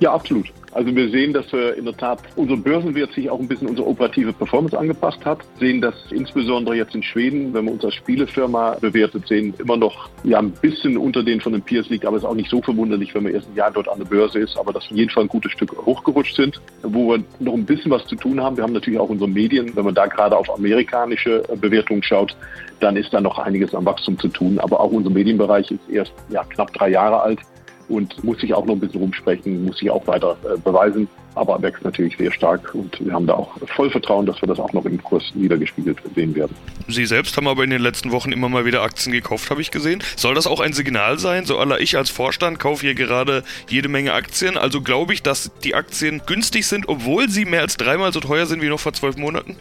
Ja, 0.00 0.12
absolut. 0.12 0.46
Also 0.72 0.94
wir 0.94 1.08
sehen, 1.08 1.32
dass 1.32 1.50
wir 1.54 1.74
in 1.74 1.86
der 1.86 1.96
Tat 1.96 2.18
unser 2.36 2.58
Börsenwert 2.58 3.10
sich 3.14 3.30
auch 3.30 3.40
ein 3.40 3.48
bisschen 3.48 3.66
unsere 3.66 3.88
operative 3.88 4.34
Performance 4.34 4.78
angepasst 4.78 5.24
hat. 5.24 5.38
Sehen, 5.58 5.80
dass 5.80 5.94
insbesondere 6.10 6.76
jetzt 6.76 6.94
in 6.94 7.02
Schweden, 7.02 7.54
wenn 7.54 7.64
wir 7.64 7.72
uns 7.72 7.82
als 7.82 7.94
Spielefirma 7.94 8.76
bewertet 8.78 9.26
sehen, 9.26 9.54
immer 9.56 9.78
noch 9.78 10.10
ja 10.22 10.38
ein 10.38 10.50
bisschen 10.50 10.98
unter 10.98 11.22
den 11.22 11.40
von 11.40 11.52
den 11.54 11.62
Peers 11.62 11.88
liegt, 11.88 12.04
aber 12.04 12.18
es 12.18 12.24
ist 12.24 12.28
auch 12.28 12.34
nicht 12.34 12.50
so 12.50 12.60
verwunderlich, 12.60 13.14
wenn 13.14 13.22
man 13.22 13.32
erst 13.32 13.48
ein 13.48 13.56
Jahr 13.56 13.70
dort 13.70 13.88
an 13.88 14.00
der 14.00 14.04
Börse 14.04 14.38
ist, 14.38 14.58
aber 14.58 14.74
dass 14.74 14.90
wir 14.90 14.98
jeden 14.98 15.10
Fall 15.10 15.24
ein 15.24 15.28
gutes 15.28 15.52
Stück 15.52 15.74
hochgerutscht 15.86 16.36
sind, 16.36 16.60
wo 16.82 17.12
wir 17.12 17.24
noch 17.38 17.54
ein 17.54 17.64
bisschen 17.64 17.90
was 17.90 18.04
zu 18.04 18.16
tun 18.16 18.38
haben. 18.42 18.58
Wir 18.58 18.64
haben 18.64 18.74
natürlich 18.74 19.00
auch 19.00 19.08
unsere 19.08 19.30
Medien, 19.30 19.74
wenn 19.74 19.84
man 19.86 19.94
da 19.94 20.04
gerade 20.04 20.36
auf 20.36 20.54
amerikanische 20.54 21.42
Bewertungen 21.58 22.02
schaut, 22.02 22.36
dann 22.80 22.96
ist 22.96 23.14
da 23.14 23.22
noch 23.22 23.38
einiges 23.38 23.74
am 23.74 23.86
Wachstum 23.86 24.18
zu 24.18 24.28
tun. 24.28 24.58
Aber 24.58 24.78
auch 24.80 24.90
unser 24.90 25.08
Medienbereich 25.08 25.70
ist 25.70 25.88
erst 25.90 26.12
ja, 26.28 26.44
knapp 26.44 26.70
drei 26.74 26.90
Jahre 26.90 27.22
alt 27.22 27.40
und 27.88 28.22
muss 28.24 28.40
sich 28.40 28.52
auch 28.54 28.64
noch 28.64 28.74
ein 28.74 28.80
bisschen 28.80 29.00
rumsprechen, 29.00 29.64
muss 29.64 29.78
sich 29.78 29.90
auch 29.90 30.06
weiter 30.06 30.36
äh, 30.44 30.58
beweisen, 30.58 31.08
aber 31.34 31.60
wächst 31.60 31.84
natürlich 31.84 32.16
sehr 32.16 32.32
stark 32.32 32.74
und 32.74 33.04
wir 33.04 33.12
haben 33.12 33.26
da 33.26 33.34
auch 33.34 33.50
voll 33.74 33.90
Vertrauen, 33.90 34.26
dass 34.26 34.40
wir 34.40 34.48
das 34.48 34.58
auch 34.58 34.72
noch 34.72 34.84
im 34.84 35.02
Kurs 35.02 35.22
niedergespiegelt 35.34 35.98
sehen 36.14 36.34
werden. 36.34 36.56
Sie 36.88 37.04
selbst 37.04 37.36
haben 37.36 37.46
aber 37.46 37.64
in 37.64 37.70
den 37.70 37.82
letzten 37.82 38.10
Wochen 38.10 38.32
immer 38.32 38.48
mal 38.48 38.64
wieder 38.64 38.82
Aktien 38.82 39.12
gekauft, 39.12 39.50
habe 39.50 39.60
ich 39.60 39.70
gesehen. 39.70 40.02
Soll 40.16 40.34
das 40.34 40.46
auch 40.46 40.60
ein 40.60 40.72
Signal 40.72 41.18
sein? 41.18 41.44
So 41.44 41.58
aller 41.58 41.80
ich 41.80 41.96
als 41.96 42.10
Vorstand 42.10 42.58
kaufe 42.58 42.82
hier 42.82 42.94
gerade 42.94 43.44
jede 43.68 43.88
Menge 43.88 44.12
Aktien, 44.12 44.56
also 44.56 44.80
glaube 44.80 45.12
ich, 45.12 45.22
dass 45.22 45.50
die 45.62 45.74
Aktien 45.74 46.22
günstig 46.26 46.66
sind, 46.66 46.88
obwohl 46.88 47.28
sie 47.28 47.44
mehr 47.44 47.60
als 47.60 47.76
dreimal 47.76 48.12
so 48.12 48.20
teuer 48.20 48.46
sind 48.46 48.62
wie 48.62 48.68
noch 48.68 48.80
vor 48.80 48.92
zwölf 48.92 49.16
Monaten? 49.16 49.56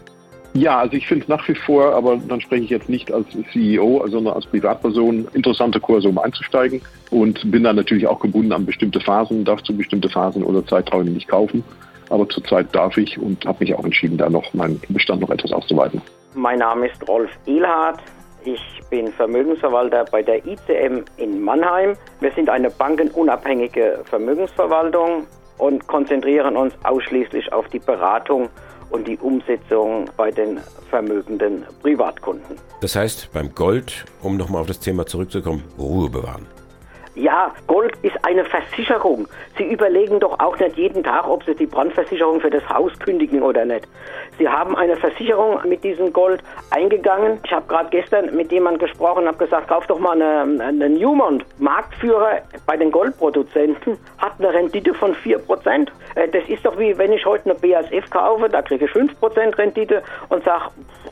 Ja, 0.56 0.80
also 0.80 0.96
ich 0.96 1.06
finde 1.06 1.24
es 1.24 1.28
nach 1.28 1.46
wie 1.50 1.54
vor, 1.54 1.94
aber 1.94 2.16
dann 2.16 2.40
spreche 2.40 2.64
ich 2.64 2.70
jetzt 2.70 2.88
nicht 2.88 3.12
als 3.12 3.28
CEO, 3.52 4.08
sondern 4.08 4.36
als 4.36 4.46
Privatperson, 4.46 5.28
interessante 5.34 5.82
Kurse, 5.82 6.08
um 6.08 6.18
einzusteigen 6.18 6.82
und 7.12 7.52
bin 7.52 7.64
dann 7.64 7.76
natürlich 7.76 8.08
auch 8.08 8.22
gebunden 8.22 8.54
an 8.54 8.66
bestimmte 8.66 9.02
Phasen, 9.02 9.44
darf 9.44 9.62
zu 9.64 9.76
bestimmte 9.76 10.08
Phasen 10.08 10.44
oder 10.44 10.66
Zeiträume 10.66 11.12
nicht 11.12 11.28
kaufen. 11.28 11.62
Aber 12.10 12.30
zurzeit 12.30 12.74
darf 12.74 12.96
ich 12.96 13.18
und 13.20 13.46
habe 13.46 13.58
mich 13.60 13.76
auch 13.76 13.84
entschieden, 13.84 14.18
da 14.18 14.30
noch 14.30 14.54
meinen 14.54 14.80
Bestand 14.88 15.20
noch 15.20 15.30
etwas 15.30 15.52
auszuweiten. 15.52 16.02
Mein 16.36 16.60
Name 16.60 16.88
ist 16.88 17.06
Rolf 17.06 17.32
Ehlhardt. 17.46 18.00
Ich 18.46 18.62
bin 18.90 19.12
Vermögensverwalter 19.12 20.06
bei 20.10 20.24
der 20.24 20.38
ICM 20.46 21.04
in 21.18 21.42
Mannheim. 21.44 21.98
Wir 22.22 22.32
sind 22.32 22.50
eine 22.50 22.70
bankenunabhängige 22.70 24.04
Vermögensverwaltung 24.06 25.28
und 25.58 25.86
konzentrieren 25.88 26.56
uns 26.56 26.74
ausschließlich 26.84 27.52
auf 27.52 27.68
die 27.70 27.80
Beratung 27.80 28.48
und 28.89 29.08
die 29.08 29.18
Umsetzung 29.18 30.10
bei 30.18 30.32
den 30.32 30.60
vermögenden 30.89 31.63
Privatkunden. 31.82 32.58
Das 32.82 32.96
heißt, 32.96 33.30
beim 33.34 33.54
Gold, 33.54 34.06
um 34.22 34.38
nochmal 34.38 34.62
auf 34.62 34.68
das 34.68 34.80
Thema 34.80 35.06
zurückzukommen, 35.06 35.63
Ruhe 35.77 36.10
bewahren. 36.10 36.46
Ja, 37.15 37.53
Gold 37.67 37.93
ist 38.01 38.17
eine 38.24 38.43
Versicherung. 38.43 39.29
Sie 39.57 39.63
überlegen 39.63 40.19
doch 40.19 40.38
auch 40.41 40.60
nicht 40.60 40.75
jeden 40.75 41.01
Tag, 41.01 41.29
ob 41.29 41.45
Sie 41.45 41.55
die 41.55 41.65
Brandversicherung 41.65 42.41
für 42.41 42.50
das 42.50 42.67
Haus 42.67 42.91
kündigen 43.00 43.41
oder 43.41 43.63
nicht. 43.63 43.88
Sie 44.38 44.50
haben 44.50 44.75
eine 44.75 44.98
Versicherung 44.98 45.60
mit 45.65 45.81
diesem 45.86 46.12
Gold 46.12 46.43
eingegangen. 46.72 47.39
Ich 47.45 47.53
habe 47.53 47.65
gerade 47.67 47.89
gestern 47.89 48.36
mit 48.36 48.51
jemandem 48.51 48.86
gesprochen 48.89 49.24
und 49.24 49.27
habe 49.27 49.38
gesagt, 49.38 49.69
kauf 49.69 49.88
doch 49.88 49.98
mal 49.98 50.22
eine, 50.22 50.62
eine 50.62 50.89
Newmont. 50.89 51.45
Marktführer 51.57 52.41
bei 52.65 52.75
den 52.75 52.91
Goldproduzenten 52.91 53.98
hat 54.17 54.34
eine 54.39 54.53
Rendite 54.53 54.93
von 54.93 55.15
4%. 55.15 55.88
Äh, 56.15 56.27
das 56.27 56.43
ist 56.50 56.65
doch 56.65 56.77
wie 56.77 56.98
wenn 56.98 57.13
ich 57.13 57.25
heute 57.25 57.50
eine 57.50 57.55
BASF 57.60 58.10
kaufe, 58.10 58.50
da 58.50 58.62
kriege 58.62 58.86
ich 58.86 58.91
5% 58.91 59.57
Rendite 59.57 60.03
und 60.27 60.43
sage, 60.43 60.65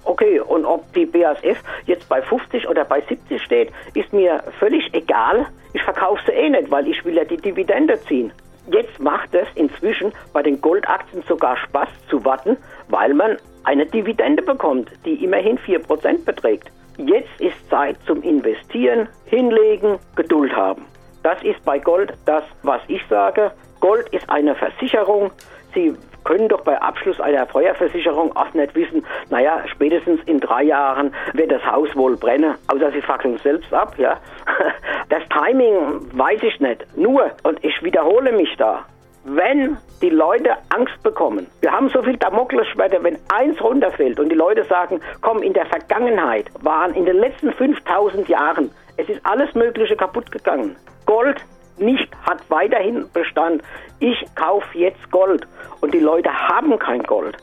okay, 0.04 0.42
und 0.42 0.66
ob 0.66 0.92
die 0.92 1.06
BASF 1.06 1.64
jetzt 1.86 2.10
bei 2.10 2.22
50 2.22 2.68
oder 2.68 2.84
bei 2.84 3.00
70 3.00 3.42
steht, 3.42 3.72
ist 3.94 4.12
mir 4.12 4.44
völlig 4.60 4.94
egal. 4.94 5.48
Ich 5.74 5.82
verkaufe 5.94 6.22
sie 6.26 6.32
eh 6.32 6.50
nicht, 6.50 6.72
weil 6.72 6.88
ich 6.88 7.04
will 7.06 7.16
ja 7.16 7.24
die 7.24 7.38
Dividende 7.38 8.00
ziehen. 8.02 8.32
Jetzt 8.72 9.00
macht 9.00 9.34
es 9.36 9.48
inzwischen 9.56 10.12
bei 10.32 10.42
den 10.42 10.60
Goldaktien 10.62 11.22
sogar 11.28 11.58
Spaß 11.58 11.90
zu 12.10 12.24
warten, 12.24 12.58
weil 12.88 13.14
man 13.14 13.38
eine 13.64 13.86
Dividende 13.86 14.42
bekommt, 14.42 14.90
die 15.06 15.24
immerhin 15.24 15.58
4% 15.60 16.26
beträgt. 16.26 16.72
Jetzt 16.98 17.40
ist 17.40 17.70
Zeit 17.70 17.98
zum 18.08 18.22
Investieren, 18.24 19.08
hinlegen, 19.26 20.00
Geduld 20.16 20.56
haben. 20.56 20.86
Das 21.24 21.42
ist 21.44 21.64
bei 21.66 21.80
Gold 21.80 22.14
das, 22.26 22.44
was 22.64 22.82
ich 22.88 23.02
sage. 23.10 23.52
Gold 23.80 24.08
ist 24.10 24.30
eine 24.30 24.56
Versicherung. 24.56 25.32
Sie 25.74 25.94
können 26.24 26.50
doch 26.50 26.62
bei 26.62 26.82
Abschluss 26.82 27.20
einer 27.20 27.46
Feuerversicherung 27.48 28.36
auch 28.36 28.54
nicht 28.54 28.76
wissen, 28.76 29.06
naja, 29.30 29.64
spätestens 29.68 30.22
in 30.26 30.40
drei 30.40 30.64
Jahren 30.64 31.14
wird 31.34 31.52
das 31.52 31.66
Haus 31.66 31.96
wohl 31.96 32.18
brennen, 32.18 32.56
außer 32.68 32.92
sie 32.92 33.02
fackeln 33.02 33.38
selbst 33.38 33.74
ab, 33.74 33.96
ja. 33.98 34.18
Das 35.10 35.24
Timing 35.30 36.08
weiß 36.14 36.42
ich 36.44 36.60
nicht. 36.60 36.86
Nur, 36.98 37.32
und 37.44 37.64
ich 37.64 37.84
wiederhole 37.84 38.32
mich 38.32 38.56
da, 38.58 38.86
wenn 39.26 39.78
die 40.02 40.10
Leute 40.10 40.52
Angst 40.70 41.02
bekommen, 41.04 41.48
wir 41.62 41.72
haben 41.72 41.90
so 41.90 42.02
viel 42.04 42.18
Damoklesschwerter, 42.18 43.04
wenn 43.04 43.18
eins 43.34 43.62
runterfällt 43.62 44.20
und 44.20 44.30
die 44.30 44.36
Leute 44.36 44.64
sagen, 44.66 45.00
komm, 45.22 45.42
in 45.42 45.54
der 45.54 45.66
Vergangenheit 45.66 46.48
waren 46.62 46.94
in 46.94 47.06
den 47.06 47.18
letzten 47.18 47.52
5000 47.54 48.28
Jahren, 48.28 48.72
es 48.98 49.08
ist 49.10 49.22
alles 49.24 49.54
Mögliche 49.56 49.96
kaputt 49.96 50.32
gegangen. 50.32 50.76
Gold 51.06 51.44
nicht 51.78 52.10
hat 52.26 52.40
weiterhin 52.50 53.06
Bestand. 53.14 53.64
Ich 54.00 54.26
kaufe 54.36 54.78
jetzt 54.78 55.12
Gold 55.12 55.48
und 55.82 55.94
die 55.94 56.00
Leute 56.00 56.32
haben 56.32 56.78
kein 56.80 57.04
Gold. 57.04 57.38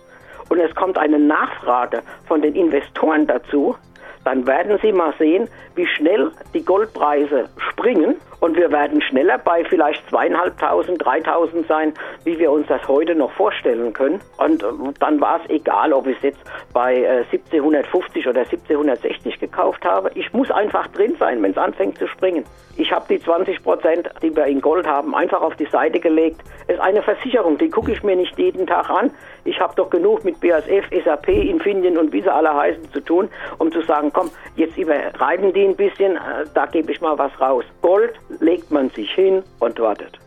Und 0.48 0.58
es 0.58 0.74
kommt 0.74 0.98
eine 0.98 1.18
Nachfrage 1.18 2.02
von 2.26 2.42
den 2.42 2.54
Investoren 2.54 3.26
dazu, 3.26 3.76
dann 4.24 4.46
werden 4.46 4.78
Sie 4.82 4.92
mal 4.92 5.14
sehen, 5.18 5.48
wie 5.74 5.86
schnell 5.86 6.30
die 6.52 6.64
Goldpreise 6.64 7.48
springen 7.70 8.16
Und 8.40 8.56
wir 8.56 8.72
werden 8.72 9.02
schneller 9.02 9.38
bei 9.38 9.64
vielleicht 9.64 10.08
zweieinhalbtausend, 10.08 11.04
dreitausend 11.04 11.66
sein, 11.66 11.92
wie 12.24 12.38
wir 12.38 12.50
uns 12.50 12.66
das 12.68 12.86
heute 12.88 13.14
noch 13.14 13.30
vorstellen 13.32 13.92
können. 13.92 14.20
Und 14.38 14.62
äh, 14.62 14.66
dann 14.98 15.20
war 15.20 15.40
es 15.42 15.50
egal, 15.50 15.92
ob 15.92 16.06
ich 16.06 16.16
es 16.16 16.22
jetzt 16.22 16.40
bei 16.72 16.96
äh, 16.96 17.24
1750 17.30 18.26
oder 18.26 18.40
1760 18.40 19.38
gekauft 19.38 19.84
habe. 19.84 20.10
Ich 20.14 20.32
muss 20.32 20.50
einfach 20.50 20.86
drin 20.88 21.14
sein, 21.18 21.42
wenn 21.42 21.52
es 21.52 21.58
anfängt 21.58 21.98
zu 21.98 22.06
springen. 22.06 22.44
Ich 22.76 22.90
habe 22.92 23.04
die 23.10 23.20
20 23.20 23.62
Prozent, 23.62 24.08
die 24.22 24.34
wir 24.34 24.46
in 24.46 24.60
Gold 24.60 24.86
haben, 24.86 25.14
einfach 25.14 25.42
auf 25.42 25.54
die 25.56 25.66
Seite 25.66 26.00
gelegt. 26.00 26.40
Es 26.66 26.76
ist 26.76 26.80
eine 26.80 27.02
Versicherung, 27.02 27.58
die 27.58 27.68
gucke 27.68 27.92
ich 27.92 28.02
mir 28.02 28.16
nicht 28.16 28.38
jeden 28.38 28.66
Tag 28.66 28.88
an. 28.88 29.10
Ich 29.44 29.60
habe 29.60 29.74
doch 29.74 29.90
genug 29.90 30.24
mit 30.24 30.40
BASF, 30.40 30.86
SAP, 31.04 31.28
Infineon 31.28 31.98
und 31.98 32.12
wie 32.12 32.22
sie 32.22 32.32
alle 32.32 32.54
heißen 32.54 32.90
zu 32.92 33.00
tun, 33.00 33.28
um 33.58 33.70
zu 33.72 33.82
sagen, 33.82 34.10
komm, 34.12 34.30
jetzt 34.56 34.78
übertreiben 34.78 35.52
die 35.52 35.64
ein 35.64 35.76
bisschen, 35.76 36.16
äh, 36.16 36.46
da 36.54 36.66
gebe 36.66 36.92
ich 36.92 37.00
mal 37.00 37.18
was 37.18 37.38
raus. 37.40 37.64
Gold 37.82 38.18
legt 38.38 38.70
man 38.70 38.90
sich 38.90 39.10
hin 39.10 39.42
und 39.58 39.78
wartet. 39.78 40.18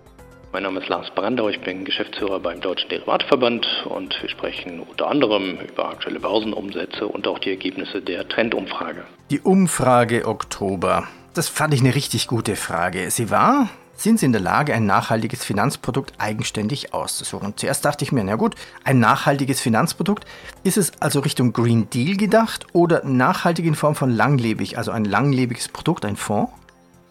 Mein 0.51 0.63
Name 0.63 0.81
ist 0.81 0.89
Lars 0.89 1.09
Brandau, 1.15 1.49
ich 1.49 1.59
bin 1.61 1.83
Geschäftsführer 1.83 2.39
beim 2.39 2.61
Deutschen 2.61 2.87
Derivatverband 2.89 3.87
und 3.89 4.15
wir 4.21 4.29
sprechen 4.29 4.81
unter 4.81 5.07
anderem 5.07 5.57
über 5.67 5.89
aktuelle 5.89 6.19
Börsenumsätze 6.19 7.07
und 7.07 7.27
auch 7.27 7.39
die 7.39 7.49
Ergebnisse 7.49 8.01
der 8.03 8.27
Trendumfrage. 8.27 9.03
Die 9.31 9.39
Umfrage 9.39 10.27
Oktober. 10.27 11.07
Das 11.33 11.49
fand 11.49 11.73
ich 11.73 11.79
eine 11.79 11.95
richtig 11.95 12.27
gute 12.27 12.55
Frage. 12.55 13.09
Sie 13.09 13.31
war, 13.31 13.69
sind 13.95 14.19
Sie 14.19 14.27
in 14.27 14.31
der 14.31 14.41
Lage, 14.41 14.75
ein 14.75 14.85
nachhaltiges 14.85 15.43
Finanzprodukt 15.43 16.13
eigenständig 16.19 16.93
auszusuchen? 16.93 17.53
Zuerst 17.55 17.83
dachte 17.85 18.03
ich 18.03 18.11
mir, 18.11 18.23
na 18.23 18.35
gut, 18.35 18.53
ein 18.83 18.99
nachhaltiges 18.99 19.59
Finanzprodukt, 19.59 20.25
ist 20.63 20.77
es 20.77 20.91
also 20.99 21.21
Richtung 21.21 21.53
Green 21.53 21.89
Deal 21.89 22.15
gedacht 22.15 22.67
oder 22.73 23.03
nachhaltig 23.03 23.65
in 23.65 23.73
Form 23.73 23.95
von 23.95 24.11
langlebig, 24.11 24.77
also 24.77 24.91
ein 24.91 25.05
langlebiges 25.05 25.67
Produkt, 25.69 26.05
ein 26.05 26.15
Fonds? 26.15 26.51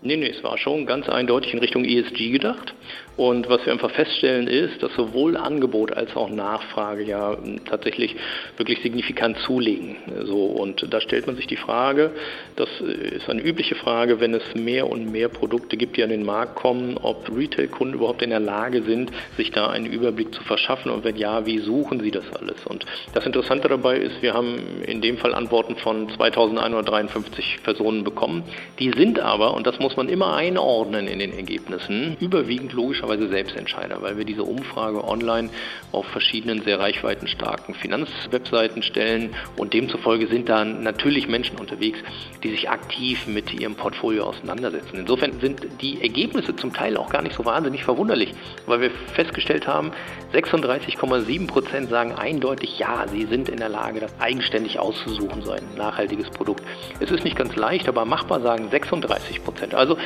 Nee, 0.05 0.17
nee, 0.17 0.31
es 0.31 0.43
war 0.43 0.59
schon 0.59 0.85
ganz 0.85 1.09
eindeutig 1.09 1.55
in 1.55 1.61
Richtung 1.61 1.85
ESG 1.85 2.33
gedacht. 2.33 2.75
Und 3.17 3.49
was 3.49 3.65
wir 3.67 3.73
einfach 3.73 3.91
feststellen 3.91 4.47
ist, 4.49 4.83
dass 4.83 4.95
sowohl 4.95 5.37
Angebot 5.37 5.93
als 5.93 6.17
auch 6.17 6.31
Nachfrage 6.31 7.05
ja 7.05 7.37
tatsächlich 7.69 8.17
wirklich 8.57 8.81
signifikant 8.83 9.39
zulegen. 9.39 9.97
So, 10.25 10.45
und 10.45 10.87
da 10.91 11.01
stellt 11.01 11.27
man 11.27 11.37
sich 11.37 11.47
die 11.47 11.57
Frage, 11.57 12.13
das 12.57 12.69
ist 12.81 13.29
eine 13.29 13.43
übliche 13.43 13.75
Frage, 13.75 14.21
wenn 14.21 14.33
es 14.33 14.55
mehr 14.55 14.89
und 14.89 15.13
mehr 15.13 15.29
Produkte 15.29 15.77
gibt, 15.77 15.97
die 15.97 16.03
an 16.03 16.09
den 16.09 16.25
Markt 16.25 16.55
kommen, 16.55 16.97
ob 16.97 17.29
Retail-Kunden 17.35 17.95
überhaupt 17.95 18.23
in 18.23 18.31
der 18.31 18.41
Lage 18.41 18.83
sind, 18.83 19.13
sich 19.37 19.51
da 19.51 19.69
einen 19.69 19.87
Überblick 19.87 20.35
zu 20.35 20.43
verschaffen 20.43 20.91
und 20.91 21.05
wenn 21.05 21.17
ja, 21.17 21.45
wie 21.45 21.59
suchen 21.59 22.01
sie 22.01 22.11
das 22.11 22.25
alles? 22.35 22.67
Und 22.67 22.87
das 23.13 23.27
Interessante 23.27 23.69
dabei 23.69 23.99
ist, 23.99 24.23
wir 24.23 24.33
haben 24.33 24.59
in 24.87 25.03
dem 25.03 25.19
Fall 25.19 25.35
Antworten 25.35 25.77
von 25.77 26.09
2153 26.09 27.59
Personen 27.63 28.05
bekommen. 28.05 28.45
Die 28.79 28.91
sind 28.91 29.21
aber, 29.21 29.55
und 29.55 29.67
das 29.67 29.79
muss 29.81 29.97
man 29.97 30.09
immer 30.09 30.35
einordnen 30.35 31.07
in 31.07 31.19
den 31.19 31.33
Ergebnissen, 31.33 32.17
überwiegend 32.19 32.73
logisch 32.73 33.02
logischerweise 33.03 33.29
Selbstentscheider, 33.29 34.01
weil 34.01 34.17
wir 34.17 34.25
diese 34.25 34.45
Umfrage 34.45 35.05
online 35.05 35.51
auf 35.91 36.07
verschiedenen 36.07 36.63
sehr 36.63 36.79
reichweitenstarken 36.79 37.75
Finanzwebseiten 37.75 38.83
stellen 38.83 39.35
und 39.57 39.75
demzufolge 39.75 40.29
sind 40.29 40.49
da 40.49 40.65
natürlich 40.65 41.29
Menschen 41.29 41.59
unterwegs, 41.59 41.99
die 42.43 42.51
sich 42.51 42.71
aktiv 42.71 43.27
mit 43.27 43.53
ihrem 43.53 43.75
Portfolio 43.75 44.25
auseinandersetzen. 44.25 44.97
Insofern 44.99 45.41
sind 45.41 45.67
die 45.81 46.01
Ergebnisse 46.01 46.55
zum 46.57 46.73
Teil 46.73 46.97
auch 46.97 47.11
gar 47.11 47.23
nicht 47.23 47.35
so 47.35 47.45
wahnsinnig 47.45 47.85
verwunderlich, 47.85 48.33
weil 48.67 48.81
wir 48.81 48.91
festgestellt 49.15 49.67
haben, 49.67 49.93
36,7 50.33 51.47
Prozent 51.47 51.91
sagen 51.91 52.13
eindeutig, 52.13 52.79
ja, 52.79 53.07
sie 53.09 53.27
sind 53.27 53.49
in 53.49 53.59
der 53.59 53.69
Lage, 53.69 54.01
das 54.01 54.13
eigenständig 54.19 54.79
auszusuchen, 54.79 55.43
so 55.43 55.53
ein 55.53 55.63
nachhaltiges 55.77 56.31
Produkt. 56.31 56.63
Es 57.01 57.11
ist 57.11 57.25
nicht 57.25 57.37
ganz 57.37 57.55
leicht, 57.57 57.89
aber 57.89 58.05
machbar 58.05 58.41
sagen 58.41 58.69
36 58.71 59.45
Prozent. 59.45 59.75
Also 59.75 59.99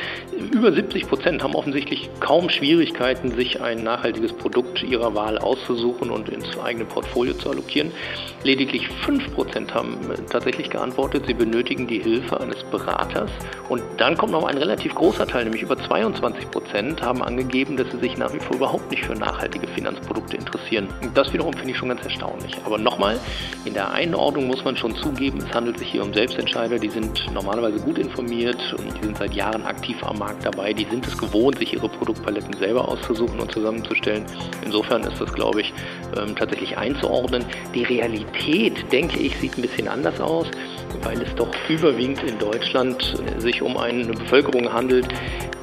über 0.51 0.71
70 0.71 1.07
Prozent 1.07 1.43
haben 1.43 1.55
offensichtlich 1.55 2.09
kaum 2.19 2.49
Schwierigkeiten, 2.49 2.86
Möglichkeiten, 2.87 3.35
sich 3.35 3.61
ein 3.61 3.83
nachhaltiges 3.83 4.31
Produkt 4.33 4.81
ihrer 4.81 5.13
Wahl 5.13 5.37
auszusuchen 5.37 6.09
und 6.09 6.29
ins 6.29 6.57
eigene 6.57 6.85
Portfolio 6.85 7.33
zu 7.33 7.49
allokieren. 7.49 7.91
Lediglich 8.43 8.87
5% 9.05 9.71
haben 9.73 9.97
tatsächlich 10.29 10.69
geantwortet, 10.69 11.25
sie 11.27 11.33
benötigen 11.33 11.87
die 11.87 11.99
Hilfe 11.99 12.39
eines 12.39 12.63
Beraters. 12.71 13.29
Und 13.67 13.81
dann 13.97 14.15
kommt 14.15 14.31
noch 14.31 14.45
ein 14.45 14.57
relativ 14.57 14.95
großer 14.95 15.27
Teil, 15.27 15.43
nämlich 15.43 15.63
über 15.63 15.75
22% 15.75 17.01
haben 17.01 17.21
angegeben, 17.21 17.75
dass 17.75 17.91
sie 17.91 17.99
sich 17.99 18.17
nach 18.17 18.33
wie 18.33 18.39
vor 18.39 18.55
überhaupt 18.55 18.89
nicht 18.89 19.03
für 19.03 19.15
nachhaltige 19.15 19.67
Finanzprodukte 19.67 20.37
interessieren. 20.37 20.87
Und 21.01 21.17
das 21.17 21.33
wiederum 21.33 21.53
finde 21.53 21.71
ich 21.71 21.77
schon 21.77 21.89
ganz 21.89 22.03
erstaunlich. 22.03 22.55
Aber 22.65 22.77
nochmal, 22.77 23.19
in 23.65 23.73
der 23.73 23.91
Einordnung 23.91 24.47
muss 24.47 24.63
man 24.63 24.77
schon 24.77 24.95
zugeben, 24.95 25.39
es 25.39 25.53
handelt 25.53 25.77
sich 25.77 25.91
hier 25.91 26.03
um 26.03 26.13
Selbstentscheider, 26.13 26.79
die 26.79 26.89
sind 26.89 27.25
normalerweise 27.33 27.79
gut 27.79 27.97
informiert 27.97 28.73
und 28.77 28.97
die 28.97 29.05
sind 29.05 29.17
seit 29.17 29.33
Jahren 29.33 29.63
aktiv 29.65 30.01
am 30.03 30.19
Markt 30.19 30.45
dabei, 30.45 30.71
die 30.71 30.85
sind 30.85 31.05
es 31.05 31.17
gewohnt, 31.17 31.59
sich 31.59 31.73
ihre 31.73 31.89
Produktpaletten 31.89 32.53
selber 32.57 32.76
selber 32.77 32.87
auszusuchen 32.87 33.39
und 33.39 33.51
zusammenzustellen. 33.51 34.25
Insofern 34.63 35.01
ist 35.03 35.19
das, 35.19 35.33
glaube 35.33 35.61
ich, 35.61 35.73
ähm, 36.17 36.35
tatsächlich 36.35 36.77
einzuordnen. 36.77 37.43
Die 37.73 37.83
Realität, 37.83 38.91
denke 38.91 39.19
ich, 39.19 39.35
sieht 39.37 39.57
ein 39.57 39.61
bisschen 39.61 39.87
anders 39.87 40.19
aus, 40.19 40.47
weil 41.03 41.21
es 41.21 41.33
doch 41.35 41.49
überwiegend 41.69 42.23
in 42.23 42.37
Deutschland 42.39 43.15
äh, 43.35 43.39
sich 43.39 43.61
um 43.61 43.77
eine 43.77 44.05
Bevölkerung 44.05 44.71
handelt, 44.71 45.07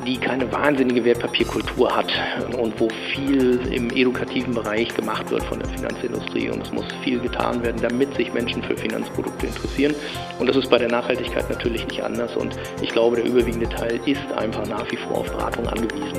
die 0.06 0.18
keine 0.18 0.50
wahnsinnige 0.52 1.04
Wertpapierkultur 1.04 1.94
hat 1.94 2.12
und 2.58 2.78
wo 2.78 2.88
viel 3.14 3.58
im 3.72 3.88
edukativen 3.90 4.52
Bereich 4.52 4.94
gemacht 4.94 5.30
wird 5.30 5.42
von 5.44 5.60
der 5.60 5.68
Finanzindustrie 5.70 6.50
und 6.50 6.62
es 6.62 6.72
muss 6.72 6.84
viel 7.02 7.18
getan 7.20 7.62
werden, 7.62 7.80
damit 7.80 8.14
sich 8.14 8.32
Menschen 8.34 8.62
für 8.62 8.76
Finanzprodukte 8.76 9.46
interessieren. 9.46 9.94
Und 10.38 10.48
das 10.48 10.56
ist 10.56 10.68
bei 10.68 10.78
der 10.78 10.88
Nachhaltigkeit 10.88 11.48
natürlich 11.48 11.86
nicht 11.86 12.02
anders 12.02 12.36
und 12.36 12.54
ich 12.82 12.90
glaube, 12.90 13.16
der 13.16 13.24
überwiegende 13.24 13.68
Teil 13.68 13.98
ist 14.04 14.30
einfach 14.36 14.66
nach 14.66 14.90
wie 14.90 14.96
vor 14.96 15.18
auf 15.18 15.30
Beratung 15.30 15.66
angewiesen. 15.68 16.18